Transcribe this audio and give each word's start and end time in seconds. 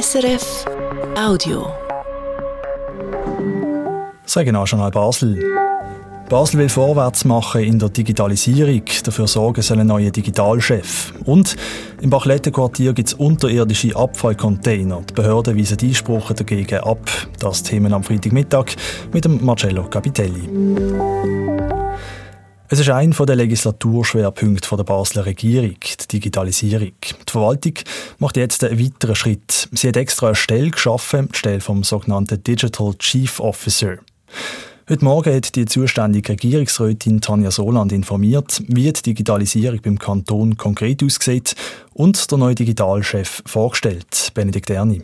SRF 0.00 0.64
Audio. 1.16 1.68
Schon 4.26 4.78
mal 4.80 4.90
Basel. 4.90 5.38
Basel 6.28 6.58
will 6.58 6.68
vorwärts 6.68 7.24
machen 7.24 7.62
in 7.62 7.78
der 7.78 7.90
Digitalisierung. 7.90 8.82
Dafür 9.04 9.28
sorgen 9.28 9.62
soll 9.62 9.78
ein 9.78 9.86
neuer 9.86 10.10
Digitalchef. 10.10 11.14
Und 11.24 11.54
im 12.00 12.10
Bachlettenquartier 12.10 12.92
gibt 12.92 13.10
es 13.10 13.14
unterirdische 13.14 13.94
Abfallcontainer. 13.94 15.02
Die 15.08 15.14
Behörden 15.14 15.56
weisen 15.56 15.76
die 15.76 15.90
Einsprüche 15.90 16.34
dagegen 16.34 16.80
ab. 16.80 17.08
Das 17.38 17.62
Thema 17.62 17.92
am 17.92 18.02
Freitagmittag 18.02 18.72
mit 19.12 19.24
dem 19.24 19.44
Marcello 19.44 19.84
Capitelli. 19.84 20.48
Es 22.70 22.80
ist 22.80 22.88
einer 22.88 23.26
der 23.26 23.36
Legislaturschwerpunkte 23.36 24.74
der 24.74 24.84
Basler 24.84 25.26
Regierung, 25.26 25.76
die 25.82 26.08
Digitalisierung. 26.08 26.92
Die 27.02 27.30
Verwaltung 27.30 27.74
macht 28.18 28.38
jetzt 28.38 28.64
einen 28.64 28.80
weiteren 28.82 29.14
Schritt. 29.14 29.68
Sie 29.72 29.86
hat 29.86 29.98
extra 29.98 30.28
eine 30.28 30.34
Stelle 30.34 30.70
geschaffen, 30.70 31.28
die 31.30 31.38
Stelle 31.38 31.60
vom 31.60 31.84
sogenannten 31.84 32.42
Digital 32.42 32.94
Chief 32.98 33.38
Officer. 33.38 33.98
Heute 34.88 35.04
Morgen 35.04 35.34
hat 35.34 35.54
die 35.56 35.66
zuständige 35.66 36.32
Regierungsrätin 36.32 37.20
Tanja 37.20 37.50
Soland 37.50 37.92
informiert, 37.92 38.62
wie 38.66 38.90
die 38.90 39.02
Digitalisierung 39.02 39.82
beim 39.82 39.98
Kanton 39.98 40.56
konkret 40.56 41.02
aussieht 41.02 41.54
und 41.92 42.30
der 42.30 42.38
neue 42.38 42.54
Digitalchef 42.54 43.42
vorgestellt, 43.44 44.30
Benedikt 44.32 44.70
Erni. 44.70 45.02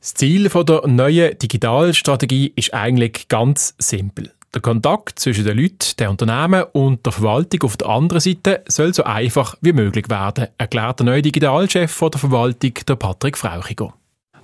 Das 0.00 0.14
Ziel 0.14 0.48
der 0.48 0.86
neuen 0.88 1.38
Digitalstrategie 1.38 2.52
ist 2.56 2.74
eigentlich 2.74 3.28
ganz 3.28 3.74
simpel. 3.78 4.32
Der 4.54 4.62
Kontakt 4.62 5.18
zwischen 5.18 5.44
den 5.44 5.58
Leuten, 5.58 5.96
den 5.98 6.08
Unternehmen 6.08 6.64
und 6.72 7.04
der 7.04 7.12
Verwaltung 7.12 7.62
auf 7.64 7.76
der 7.76 7.88
anderen 7.88 8.20
Seite 8.20 8.62
soll 8.66 8.94
so 8.94 9.04
einfach 9.04 9.56
wie 9.60 9.74
möglich 9.74 10.08
werden, 10.08 10.48
erklärt 10.56 11.00
der 11.00 11.06
neue 11.06 11.22
Digitalchef 11.22 11.98
der 11.98 12.18
Verwaltung, 12.18 12.72
der 12.86 12.96
Patrick 12.96 13.36
Frauchiger. 13.36 13.92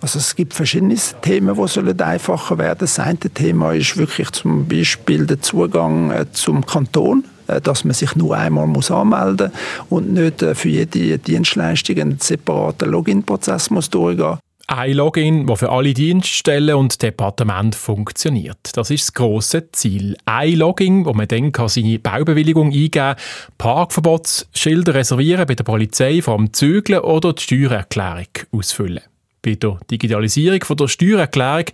Also 0.03 0.19
es 0.19 0.37
gibt 0.37 0.53
verschiedene 0.53 0.97
Themen, 1.23 1.57
die 1.57 1.69
sollen 1.69 1.99
einfacher 1.99 2.59
werden. 2.59 2.81
Das 2.81 2.99
eine 2.99 3.19
Thema 3.19 3.73
ist 3.73 3.97
wirklich 3.97 4.31
zum 4.33 4.69
Beispiel 4.69 5.27
der 5.27 5.41
Zugang 5.41 6.11
äh, 6.11 6.31
zum 6.33 6.67
Kanton 6.67 7.25
äh, 7.47 7.61
dass 7.61 7.85
man 7.85 7.95
sich 7.95 8.15
nur 8.17 8.37
einmal 8.37 8.67
muss 8.67 8.91
anmelden 8.91 9.51
muss 9.51 9.91
und 9.91 10.13
nicht 10.13 10.43
äh, 10.43 10.55
für 10.55 10.69
jede 10.69 11.19
Dienstleistung 11.19 11.99
einen 11.99 12.19
separaten 12.19 12.91
Login-Prozess 12.91 13.71
muss 13.71 13.91
durchgehen 13.91 14.39
ein 14.67 14.93
Login, 14.95 15.47
das 15.47 15.59
für 15.59 15.71
alle 15.71 15.93
Dienststellen 15.93 16.75
und 16.75 17.03
Departemente 17.03 17.77
funktioniert. 17.77 18.59
Das 18.75 18.91
ist 18.91 19.09
das 19.09 19.15
grosse 19.15 19.71
Ziel. 19.73 20.17
Ein 20.25 20.57
Login, 20.57 21.05
wo 21.05 21.13
man 21.13 21.29
dann 21.29 21.53
seine 21.67 21.99
Baubewilligung 21.99 22.69
eingeben 22.69 22.91
kann, 22.91 23.17
Parkverbotsschilder 23.59 24.95
reservieren 24.95 25.47
bei 25.47 25.55
der 25.55 25.65
Polizei 25.65 26.23
vom 26.23 26.53
Zügeln 26.53 27.01
oder 27.01 27.33
die 27.33 27.43
Steuererklärung 27.43 28.29
ausfüllen. 28.53 29.03
Bei 29.43 29.55
der 29.55 29.79
Digitalisierung 29.91 30.61
der 30.79 30.89
Steuererklärung 30.89 31.67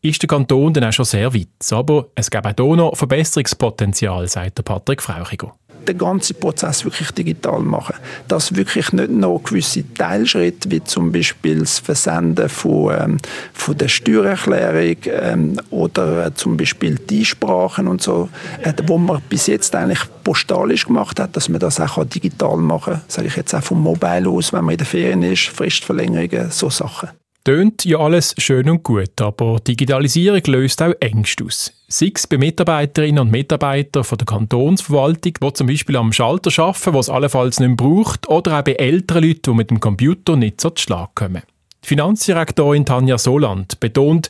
ist 0.00 0.22
der 0.22 0.28
Kanton 0.28 0.72
dann 0.72 0.84
auch 0.84 0.92
schon 0.92 1.04
sehr 1.04 1.34
weit. 1.34 1.48
Aber 1.72 2.08
es 2.14 2.30
gibt 2.30 2.46
auch 2.46 2.66
hier 2.66 2.76
noch 2.76 2.96
Verbesserungspotenzial, 2.96 4.28
sagt 4.28 4.64
Patrick 4.64 5.02
Frauchiger 5.02 5.52
den 5.88 5.98
ganzen 5.98 6.36
Prozess 6.38 6.84
wirklich 6.84 7.10
digital 7.12 7.60
machen. 7.60 7.94
Dass 8.28 8.54
wirklich 8.54 8.92
nicht 8.92 9.10
noch 9.10 9.42
gewisse 9.42 9.84
Teilschritte, 9.94 10.70
wie 10.70 10.82
zum 10.84 11.12
Beispiel 11.12 11.60
das 11.60 11.78
Versenden 11.78 12.48
von, 12.48 12.94
ähm, 12.98 13.16
von 13.52 13.76
der 13.76 13.88
Steuererklärung 13.88 14.96
ähm, 15.06 15.60
oder 15.70 16.26
äh, 16.26 16.34
zum 16.34 16.56
Beispiel 16.56 16.96
die 16.96 17.24
Sprachen 17.24 17.88
und 17.88 18.02
so, 18.02 18.28
äh, 18.62 18.72
wo 18.86 18.98
man 18.98 19.22
bis 19.28 19.46
jetzt 19.46 19.74
eigentlich 19.74 20.00
postalisch 20.24 20.86
gemacht 20.86 21.20
hat, 21.20 21.36
dass 21.36 21.48
man 21.48 21.60
das 21.60 21.80
auch 21.80 22.04
digital 22.04 22.56
machen 22.56 22.94
kann. 22.94 23.02
Sage 23.08 23.28
ich 23.28 23.36
jetzt 23.36 23.54
auch 23.54 23.62
vom 23.62 23.82
Mobile 23.82 24.28
aus, 24.28 24.52
wenn 24.52 24.64
man 24.64 24.72
in 24.72 24.78
der 24.78 24.86
Ferien 24.86 25.22
ist, 25.22 25.48
Fristverlängerungen, 25.48 26.50
so 26.50 26.70
Sachen. 26.70 27.10
Tönt 27.46 27.84
ja 27.84 27.98
alles 27.98 28.34
schön 28.38 28.68
und 28.68 28.82
gut, 28.82 29.20
aber 29.20 29.60
Digitalisierung 29.60 30.42
löst 30.46 30.82
auch 30.82 30.94
Ängste 30.98 31.44
aus. 31.44 31.72
Sei 31.86 32.10
es 32.12 32.26
bei 32.26 32.38
Mitarbeiterinnen 32.38 33.20
und 33.20 33.30
Mitarbeitern 33.30 34.02
von 34.02 34.18
der 34.18 34.26
Kantonsverwaltung, 34.26 35.34
die 35.40 35.52
zum 35.52 35.68
Beispiel 35.68 35.96
am 35.96 36.12
Schalter 36.12 36.50
arbeiten, 36.60 36.94
was 36.94 37.08
allenfalls 37.08 37.60
nicht 37.60 37.68
mehr 37.68 37.76
braucht, 37.76 38.28
oder 38.28 38.58
auch 38.58 38.64
bei 38.64 38.72
älteren 38.72 39.22
Leuten, 39.22 39.52
die 39.52 39.54
mit 39.54 39.70
dem 39.70 39.78
Computer 39.78 40.34
nicht 40.34 40.60
so 40.60 40.70
zu 40.70 40.82
Schlag 40.82 41.14
kommen. 41.14 41.42
Die 41.84 41.86
Finanzdirektorin 41.86 42.84
Tanja 42.84 43.16
Soland 43.16 43.78
betont, 43.78 44.28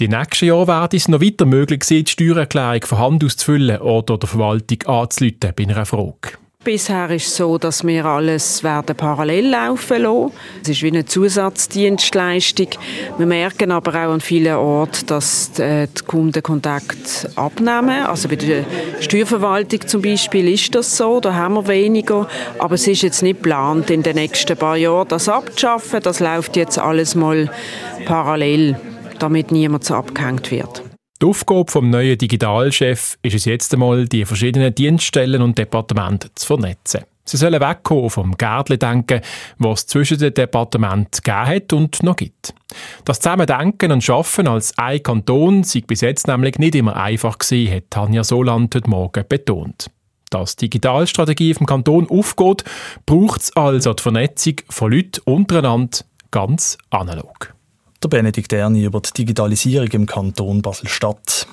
die 0.00 0.08
nächsten 0.08 0.46
Jahre 0.46 0.66
werde 0.66 0.96
es 0.96 1.06
noch 1.06 1.20
weiter 1.20 1.46
möglich 1.46 1.84
sein, 1.84 2.02
die 2.02 2.10
Steuererklärung 2.10 2.82
von 2.82 2.98
Hand 2.98 3.22
auszufüllen 3.22 3.80
oder 3.80 4.18
der 4.18 4.28
Verwaltung 4.28 4.82
anzuleiten 4.86 5.52
bei 5.54 5.62
einer 5.62 5.86
Frage. 5.86 6.32
Bisher 6.66 7.08
ist 7.10 7.28
es 7.28 7.36
so, 7.36 7.58
dass 7.58 7.86
wir 7.86 8.04
alles 8.06 8.64
werden 8.64 8.96
parallel 8.96 9.50
laufen 9.50 10.02
lassen. 10.02 10.32
Es 10.64 10.70
ist 10.70 10.82
wie 10.82 10.88
eine 10.88 11.04
Zusatzdienstleistung. 11.04 12.70
Wir 13.18 13.26
merken 13.26 13.70
aber 13.70 13.92
auch 13.92 14.12
an 14.12 14.20
vielen 14.20 14.56
Orten, 14.56 15.06
dass 15.06 15.52
die 15.52 15.86
Kundenkontakt 16.08 17.30
abnehmen. 17.36 18.06
Also 18.06 18.28
bei 18.28 18.34
der 18.34 18.64
Steuerverwaltung 18.98 19.86
zum 19.86 20.02
Beispiel 20.02 20.52
ist 20.52 20.74
das 20.74 20.96
so, 20.96 21.20
da 21.20 21.34
haben 21.34 21.54
wir 21.54 21.68
weniger. 21.68 22.26
Aber 22.58 22.74
es 22.74 22.88
ist 22.88 23.02
jetzt 23.02 23.22
nicht 23.22 23.44
geplant, 23.44 23.88
in 23.90 24.02
den 24.02 24.16
nächsten 24.16 24.56
paar 24.56 24.76
Jahren 24.76 25.06
das 25.06 25.28
abzuschaffen. 25.28 26.00
Das 26.02 26.18
läuft 26.18 26.56
jetzt 26.56 26.80
alles 26.80 27.14
mal 27.14 27.48
parallel, 28.06 28.74
damit 29.20 29.52
niemand 29.52 29.88
abgehängt 29.88 30.50
wird. 30.50 30.82
Die 31.22 31.24
Aufgabe 31.24 31.70
vom 31.70 31.88
neuen 31.88 32.18
Digitalchef 32.18 33.16
ist 33.22 33.34
es 33.34 33.46
jetzt 33.46 33.72
einmal, 33.72 34.06
die 34.06 34.26
verschiedenen 34.26 34.74
Dienststellen 34.74 35.40
und 35.40 35.56
Departemente 35.56 36.28
zu 36.34 36.46
vernetzen. 36.46 37.04
Sie 37.24 37.38
sollen 37.38 37.58
wegkommen 37.58 38.10
vom 38.10 38.36
Gärtli-Denken, 38.36 39.22
was 39.56 39.80
es 39.80 39.86
zwischen 39.86 40.18
den 40.18 40.34
Departementen 40.34 41.22
gegeben 41.24 41.46
hat 41.46 41.72
und 41.72 42.02
noch 42.02 42.16
gibt. 42.16 42.52
Das 43.06 43.20
Zusammendenken 43.20 43.92
und 43.92 44.04
Schaffen 44.04 44.46
als 44.46 44.76
ein 44.76 45.02
Kanton 45.02 45.64
sei 45.64 45.80
bis 45.86 46.02
jetzt 46.02 46.28
nämlich 46.28 46.58
nicht 46.58 46.74
immer 46.74 46.96
einfach 46.96 47.38
gewesen, 47.38 47.74
hat 47.74 47.84
Tanja 47.88 48.22
Soland 48.22 48.74
heute 48.74 48.90
Morgen 48.90 49.24
betont. 49.26 49.90
Dass 50.28 50.56
die 50.56 50.68
Digitalstrategie 50.68 51.54
vom 51.54 51.66
Kanton 51.66 52.10
aufgeht, 52.10 52.64
braucht 53.06 53.40
es 53.40 53.56
also 53.56 53.94
die 53.94 54.02
Vernetzung 54.02 54.56
von 54.68 54.92
Leuten 54.92 55.22
untereinander 55.24 56.00
ganz 56.30 56.76
analog 56.90 57.55
der 58.06 58.18
Benedikt 58.18 58.52
Erni 58.52 58.84
über 58.84 59.00
die 59.00 59.12
Digitalisierung 59.12 59.88
im 59.88 60.06
Kanton 60.06 60.62
Basel-Stadt. 60.62 61.48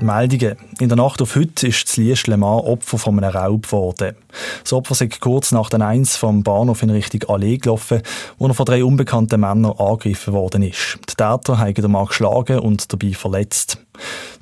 Meldungen. 0.00 0.56
In 0.78 0.88
der 0.88 0.96
Nacht 0.96 1.20
auf 1.20 1.36
heute 1.36 1.66
ist 1.66 1.88
das 1.88 1.96
Liestlemann 1.98 2.60
Opfer 2.60 2.96
von 2.96 3.22
einem 3.22 3.36
Raub 3.36 3.64
geworden. 3.64 4.16
Das 4.62 4.72
Opfer 4.72 5.04
ist 5.04 5.20
kurz 5.20 5.52
nach 5.52 5.68
den 5.68 5.82
Eins 5.82 6.16
vom 6.16 6.42
Bahnhof 6.42 6.82
in 6.82 6.90
Richtung 6.90 7.28
Allee 7.28 7.58
gelaufen, 7.58 8.00
wo 8.38 8.46
er 8.46 8.54
von 8.54 8.64
drei 8.64 8.82
unbekannten 8.82 9.40
Männern 9.40 9.72
angegriffen 9.78 10.32
worden 10.32 10.62
ist. 10.62 10.98
Die 11.10 11.14
Täter 11.14 11.58
haben 11.58 11.74
den 11.74 11.90
Mann 11.90 12.06
geschlagen 12.06 12.60
und 12.60 12.90
dabei 12.92 13.12
verletzt. 13.12 13.78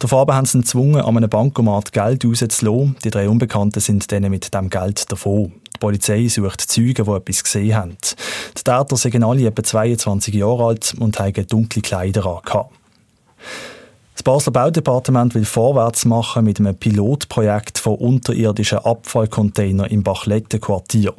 Farbe 0.04 0.34
haben 0.34 0.46
sie 0.46 0.60
gezwungen, 0.60 1.00
an 1.00 1.16
einem 1.16 1.30
Bankomat 1.30 1.92
Geld 1.92 2.24
rauszulassen. 2.24 2.96
Die 3.02 3.10
drei 3.10 3.28
Unbekannten 3.28 3.80
sind 3.80 4.12
dann 4.12 4.30
mit 4.30 4.54
dem 4.54 4.70
Geld 4.70 5.10
davon. 5.10 5.52
Polizei 5.84 6.26
sucht 6.28 6.62
Zeugen, 6.62 7.04
die 7.04 7.10
etwas 7.10 7.44
gesehen 7.44 7.74
haben. 7.74 7.98
Die 8.56 8.62
Täter 8.64 8.96
sind 8.96 9.22
alle 9.22 9.46
etwa 9.46 9.62
22 9.62 10.32
Jahre 10.32 10.68
alt 10.68 10.94
und 10.98 11.18
haben 11.18 11.46
dunkle 11.46 11.82
Kleider 11.82 12.24
an. 12.24 12.64
Das 14.14 14.22
Basler 14.22 14.52
Baudepartement 14.52 15.34
will 15.34 15.44
vorwärts 15.44 16.06
machen 16.06 16.46
mit 16.46 16.58
einem 16.58 16.74
Pilotprojekt 16.74 17.78
von 17.78 17.96
unterirdischen 17.96 18.78
Abfallcontainern 18.78 19.90
im 19.90 20.02
Bachlettenquartier. 20.02 21.12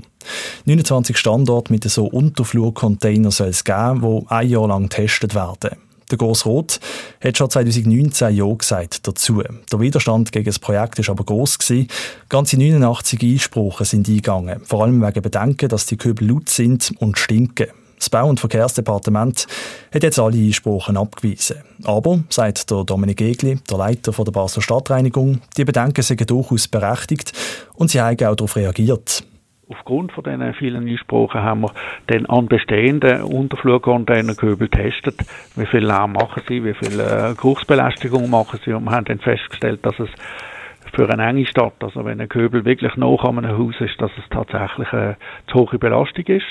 29 0.65 1.15
Standorte 1.15 1.71
mit 1.71 1.83
so 1.83 2.07
Unterflurcontainern 2.07 3.29
soll 3.29 3.49
es 3.49 3.65
geben, 3.65 4.01
die 4.01 4.31
ein 4.31 4.49
Jahr 4.49 4.67
lang 4.67 4.89
getestet 4.89 5.35
werden. 5.35 5.77
Der 6.11 6.17
Gross 6.17 6.45
Rot 6.45 6.79
hat 7.23 7.37
schon 7.37 7.49
2019 7.49 8.35
Ja 8.35 8.53
gesagt 8.53 9.07
dazu. 9.07 9.41
Der 9.71 9.79
Widerstand 9.79 10.31
gegen 10.31 10.45
das 10.45 10.59
Projekt 10.59 10.97
war 10.99 11.09
aber 11.09 11.23
gross. 11.23 11.57
Gewesen. 11.57 11.87
Ganze 12.29 12.57
89 12.57 13.21
Einsprachen 13.21 13.85
sind 13.85 14.07
eingegangen. 14.07 14.61
Vor 14.65 14.83
allem 14.83 15.01
wegen 15.01 15.21
Bedenken, 15.21 15.69
dass 15.69 15.85
die 15.85 15.97
Kübel 15.97 16.29
laut 16.29 16.49
sind 16.49 16.93
und 16.99 17.17
stinken. 17.17 17.67
Das 17.97 18.09
Bau- 18.09 18.27
und 18.27 18.39
Verkehrsdepartement 18.39 19.47
hat 19.93 20.03
jetzt 20.03 20.19
alle 20.19 20.37
Einsprachen 20.37 20.97
abgewiesen. 20.97 21.57
Aber, 21.83 22.23
sagt 22.29 22.69
der 22.69 22.83
Dominik 22.83 23.21
Egli, 23.21 23.57
der 23.69 23.77
Leiter 23.77 24.11
der 24.11 24.31
Basler 24.31 24.61
Stadtreinigung, 24.61 25.41
die 25.57 25.65
Bedenken 25.65 26.01
sind 26.01 26.29
durchaus 26.29 26.67
berechtigt 26.67 27.31
und 27.73 27.89
sie 27.89 28.01
haben 28.01 28.17
auch 28.25 28.35
darauf 28.35 28.55
reagiert. 28.57 29.23
Aufgrund 29.67 30.11
von 30.11 30.23
diesen 30.23 30.53
vielen 30.53 30.87
Einsprachen 30.87 31.41
haben 31.41 31.61
wir 31.61 31.71
dann 32.07 32.27
an 32.27 32.45
bestehenden 32.45 33.23
Unterflurcontainerkübel 33.23 34.67
getestet, 34.69 35.15
wie 35.55 35.65
viel 35.65 35.83
Lärm 35.85 36.13
machen 36.13 36.43
sie, 36.47 36.63
wie 36.63 36.75
viel 36.75 36.99
äh, 36.99 37.33
Geruchsbelästigung 37.33 38.29
machen 38.29 38.59
sie 38.63 38.73
und 38.73 38.83
wir 38.83 38.91
haben 38.91 39.05
dann 39.05 39.19
festgestellt, 39.19 39.83
dass 39.83 39.99
es 39.99 40.09
für 40.93 41.09
eine 41.09 41.25
enge 41.25 41.47
Stadt, 41.47 41.73
also 41.81 42.05
wenn 42.05 42.21
ein 42.21 42.29
Köbel 42.29 42.63
wirklich 42.63 42.95
nah 42.95 43.15
an 43.15 43.39
einem 43.39 43.57
Haus 43.57 43.75
ist, 43.79 43.99
dass 43.99 44.11
es 44.17 44.29
tatsächlich 44.29 44.91
eine 44.93 45.17
zu 45.47 45.59
hohe 45.59 45.79
Belastung 45.79 46.25
ist. 46.27 46.45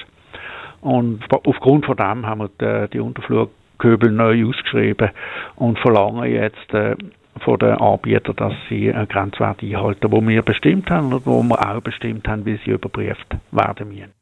Und 0.80 1.24
aufgrund 1.30 1.86
von 1.86 1.96
dem 1.96 2.26
haben 2.26 2.40
wir 2.40 2.50
die, 2.60 2.90
die 2.94 3.00
Unterflurköbel 3.00 4.10
neu 4.10 4.48
ausgeschrieben 4.48 5.10
und 5.56 5.78
verlangen 5.78 6.30
jetzt 6.30 6.74
äh, 6.74 6.96
von 7.42 7.58
den 7.58 7.74
Anbietern, 7.74 8.36
dass 8.36 8.52
sie 8.68 8.92
einen 8.92 9.08
Grenzwert 9.08 9.62
einhalten, 9.62 10.12
wo 10.12 10.20
wir 10.26 10.42
bestimmt 10.42 10.90
haben 10.90 11.12
und 11.12 11.26
wo 11.26 11.42
wir 11.42 11.68
auch 11.68 11.80
bestimmt 11.80 12.26
haben, 12.28 12.44
wie 12.44 12.58
sie 12.64 12.70
überprüft 12.72 13.26
werden 13.50 13.88
müssen. 13.88 14.12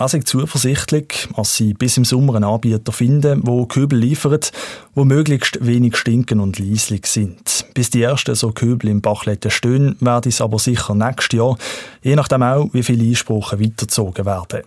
Er 0.00 0.06
sei 0.06 0.20
zuversichtlich, 0.20 1.28
dass 1.36 1.56
sie 1.56 1.74
bis 1.74 1.96
im 1.96 2.04
Sommer 2.04 2.36
einen 2.36 2.44
Anbieter 2.44 2.92
finden, 2.92 3.40
wo 3.44 3.66
Köbel 3.66 3.98
liefert, 3.98 4.52
wo 4.94 5.04
möglichst 5.04 5.66
wenig 5.66 5.96
stinken 5.96 6.38
und 6.38 6.60
leislich 6.60 7.06
sind. 7.06 7.66
Bis 7.74 7.90
die 7.90 8.02
ersten 8.02 8.36
so 8.36 8.52
Köbel 8.52 8.90
im 8.90 9.00
Bachletten 9.00 9.50
stehen, 9.50 9.96
werde 9.98 10.28
es 10.28 10.40
aber 10.40 10.60
sicher 10.60 10.94
nächstes 10.94 11.36
Jahr, 11.36 11.58
je 12.02 12.14
nachdem 12.14 12.44
auch, 12.44 12.72
wie 12.72 12.84
viele 12.84 13.08
Einsprachen 13.08 13.60
weitergezogen 13.60 14.24
werden. 14.24 14.62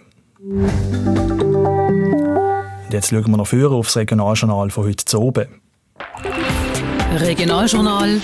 Und 2.83 2.93
jetzt 2.93 3.11
schauen 3.11 3.31
wir 3.31 3.37
noch 3.37 3.47
früher 3.47 3.71
aufs 3.71 3.95
Regionaljournal 3.95 4.69
von 4.69 4.83
heute 4.83 5.05
zu 5.05 5.21
oben. 5.21 5.47
Regionaljournal 7.13 8.21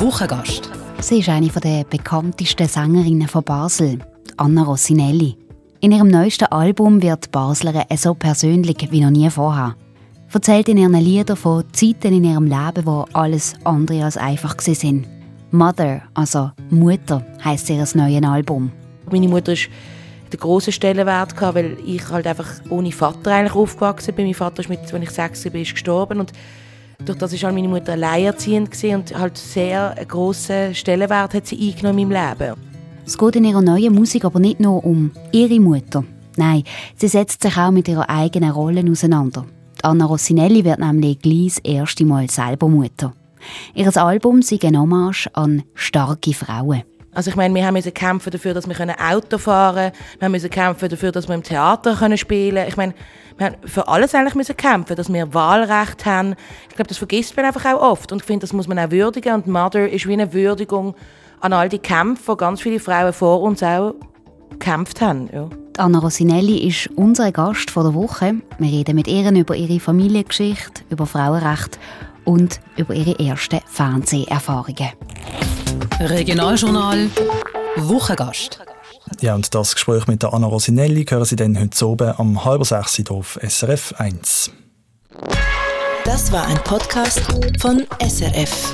Wochengast. 0.00 0.68
Sie 1.00 1.20
ist 1.20 1.28
eine 1.28 1.46
der 1.46 1.84
bekanntesten 1.84 2.66
Sängerinnen 2.66 3.28
von 3.28 3.44
Basel, 3.44 4.00
Anna 4.36 4.64
Rossinelli. 4.64 5.36
In 5.78 5.92
ihrem 5.92 6.08
neuesten 6.08 6.46
Album 6.46 7.00
wird 7.02 7.30
Baslerin 7.30 7.84
so 7.96 8.14
persönlich 8.14 8.88
wie 8.90 9.00
noch 9.00 9.10
nie 9.10 9.30
vorher. 9.30 9.76
Erzählt 10.32 10.68
in 10.68 10.78
ihren 10.78 10.94
Liedern 10.94 11.36
von 11.36 11.64
Zeiten 11.72 12.12
in 12.12 12.24
ihrem 12.24 12.46
Leben, 12.46 12.84
wo 12.84 13.06
alles 13.12 13.54
andere 13.62 14.04
als 14.04 14.16
einfach 14.16 14.58
sind. 14.58 15.06
Mother, 15.52 16.02
also 16.12 16.50
Mutter, 16.68 17.24
heisst 17.44 17.70
ihr 17.70 17.76
neues 17.76 18.24
Album. 18.24 18.72
Meine 19.10 19.28
Mutter 19.28 19.52
ist 19.52 19.68
den 20.32 20.40
grossen 20.40 20.72
Stellenwert 20.72 21.36
gehabt, 21.36 21.54
weil 21.54 21.76
ich 21.86 22.08
halt 22.10 22.26
einfach 22.26 22.48
ohne 22.70 22.90
Vater 22.90 23.32
eigentlich 23.32 23.54
aufgewachsen 23.54 24.14
bin. 24.14 24.26
Mein 24.26 24.34
Vater 24.34 24.60
ist 24.60 24.68
mit, 24.68 24.80
als 24.80 24.92
ich 24.92 25.10
sechs 25.10 25.44
war, 25.44 25.54
ist 25.54 25.72
gestorben 25.72 26.18
und 26.18 26.32
durch 27.04 27.18
das 27.18 27.42
war 27.42 27.52
meine 27.52 27.68
Mutter 27.68 27.92
alleinerziehend 27.92 28.70
und 28.84 29.18
halt 29.18 29.36
sehr 29.38 29.96
einen 29.96 30.08
grossen 30.08 30.74
Stellenwert 30.74 31.34
hat 31.34 31.46
sie 31.46 31.68
eingenommen 31.68 31.98
in 32.00 32.08
meinem 32.08 32.38
Leben. 32.38 32.54
Es 33.06 33.18
geht 33.18 33.36
in 33.36 33.44
ihrer 33.44 33.62
neuen 33.62 33.94
Musik 33.94 34.24
aber 34.24 34.38
nicht 34.38 34.60
nur 34.60 34.84
um 34.84 35.10
ihre 35.32 35.58
Mutter. 35.58 36.04
Nein, 36.36 36.64
sie 36.96 37.08
setzt 37.08 37.42
sich 37.42 37.56
auch 37.56 37.70
mit 37.70 37.88
ihrer 37.88 38.08
eigenen 38.08 38.50
Rolle 38.50 38.84
auseinander. 38.90 39.46
Anna 39.82 40.04
Rossinelli 40.04 40.64
wird 40.64 40.78
nämlich 40.78 41.18
gleich 41.18 41.54
das 41.54 41.58
erste 41.64 42.04
Mal 42.04 42.30
selber 42.30 42.68
Mutter. 42.68 43.12
Ihr 43.74 43.96
Album 43.96 44.40
ist 44.40 44.64
eine 44.64 44.78
Hommage 44.78 45.28
an 45.32 45.62
starke 45.74 46.34
Frauen. 46.34 46.82
Also 47.12 47.30
ich 47.30 47.36
meine, 47.36 47.54
wir 47.54 47.66
haben 47.66 47.80
kämpfen 47.92 48.30
dafür, 48.30 48.54
dass 48.54 48.68
wir 48.68 48.96
Auto 49.10 49.38
fahren 49.38 49.92
können. 50.20 50.32
Wir 50.32 50.40
haben 50.40 50.50
kämpfen 50.50 50.88
dafür, 50.88 51.12
dass 51.12 51.28
wir 51.28 51.34
im 51.34 51.42
Theater 51.42 52.16
spielen 52.16 52.54
können. 52.54 52.68
Ich 52.68 52.76
meine, 52.76 52.94
wir 53.36 53.46
haben 53.46 53.56
für 53.64 53.88
alles 53.88 54.14
eigentlich 54.14 54.34
müssen 54.34 54.56
kämpfen, 54.56 54.94
dass 54.96 55.12
wir 55.12 55.34
Wahlrecht 55.34 56.06
haben. 56.06 56.34
Ich 56.68 56.76
glaube, 56.76 56.88
das 56.88 56.98
vergisst 56.98 57.36
man 57.36 57.46
einfach 57.46 57.64
auch 57.74 57.80
oft. 57.80 58.12
Und 58.12 58.18
ich 58.20 58.26
finde, 58.26 58.44
das 58.44 58.52
muss 58.52 58.68
man 58.68 58.78
auch 58.78 58.90
würdigen. 58.90 59.34
Und 59.34 59.48
Mother 59.48 59.88
ist 59.88 60.06
wie 60.06 60.12
eine 60.12 60.32
Würdigung 60.32 60.94
an 61.40 61.52
all 61.52 61.68
die 61.68 61.78
Kämpfe, 61.78 62.32
die 62.32 62.36
ganz 62.36 62.60
viele 62.60 62.78
Frauen 62.78 63.12
vor 63.12 63.42
uns 63.42 63.62
auch 63.62 63.94
gekämpft 64.50 65.00
haben. 65.00 65.28
Ja. 65.32 65.48
Anna 65.78 65.98
Rossinelli 65.98 66.68
ist 66.68 66.88
unser 66.96 67.32
Gast 67.32 67.70
vor 67.70 67.82
der 67.82 67.94
Woche. 67.94 68.34
Wir 68.58 68.70
reden 68.70 68.94
mit 68.94 69.08
ihr 69.08 69.30
über 69.32 69.56
ihre 69.56 69.80
Familiengeschichte, 69.80 70.82
über 70.90 71.06
Frauenrecht 71.06 71.78
und 72.24 72.60
über 72.76 72.94
ihre 72.94 73.18
ersten 73.18 73.60
Fernseherfahrungen. 73.66 74.90
Regionaljournal 76.00 77.10
Wochengast. 77.76 78.58
Ja, 79.20 79.34
und 79.34 79.54
das 79.54 79.74
Gespräch 79.74 80.06
mit 80.06 80.22
der 80.22 80.32
Anna 80.32 80.46
Rosinelli 80.46 81.04
hören 81.04 81.26
Sie 81.26 81.36
dann 81.36 81.60
heute 81.60 81.86
oben 81.86 82.14
am 82.16 82.42
halb 82.42 82.64
sechs 82.64 83.02
auf 83.10 83.38
SRF 83.46 83.92
1. 83.98 84.50
Das 86.06 86.32
war 86.32 86.46
ein 86.46 86.56
Podcast 86.64 87.20
von 87.60 87.86
SRF. 88.00 88.72